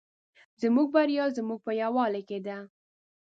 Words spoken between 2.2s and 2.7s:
کې ده